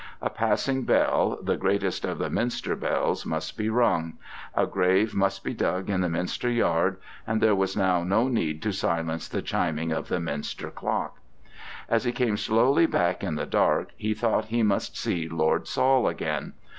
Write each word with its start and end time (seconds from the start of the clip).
A 0.19 0.31
passing 0.31 0.81
bell, 0.81 1.37
the 1.43 1.55
greatest 1.55 2.05
of 2.05 2.17
the 2.17 2.31
minster 2.31 2.75
bells, 2.75 3.23
must 3.23 3.55
be 3.55 3.69
rung, 3.69 4.17
a 4.55 4.65
grave 4.65 5.13
must 5.13 5.43
be 5.43 5.53
dug 5.53 5.91
in 5.91 6.01
the 6.01 6.09
minster 6.09 6.49
yard, 6.49 6.97
and 7.27 7.39
there 7.39 7.53
was 7.53 7.77
now 7.77 8.03
no 8.03 8.27
need 8.27 8.63
to 8.63 8.71
silence 8.73 9.27
the 9.27 9.43
chiming 9.43 9.91
of 9.91 10.07
the 10.07 10.19
minster 10.19 10.71
clock. 10.71 11.19
As 11.87 12.03
he 12.03 12.11
came 12.11 12.35
slowly 12.37 12.87
back 12.87 13.23
in 13.23 13.35
the 13.35 13.45
dark, 13.45 13.91
he 13.95 14.15
thought 14.15 14.45
he 14.45 14.63
must 14.63 14.97
see 14.97 15.29
Lord 15.29 15.67
Saul 15.67 16.07
again. 16.07 16.53